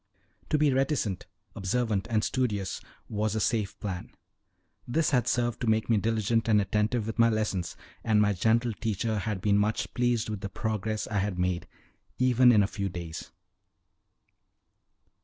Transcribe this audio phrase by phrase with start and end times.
[0.49, 4.09] To be reticent, observant, and studious was a safe plan;
[4.87, 8.73] this had served to make me diligent and attentive with my lessons, and my gentle
[8.73, 11.67] teacher had been much pleased with the progress I had made,
[12.17, 13.29] even in a few days.